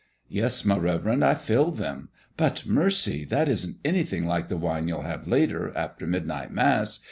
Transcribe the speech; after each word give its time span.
"Yes, 0.29 0.65
my 0.65 0.77
reverend, 0.79 1.23
I 1.23 1.35
filled 1.35 1.77
them; 1.77 2.09
but 2.35 2.65
mercy! 2.65 3.23
that 3.25 3.47
isn't 3.47 3.77
anything 3.85 4.25
like 4.25 4.47
the 4.47 4.57
wine 4.57 4.87
you'll 4.87 5.03
have 5.03 5.27
later, 5.27 5.71
after 5.77 6.07
midnight 6.07 6.49
Mass. 6.49 6.99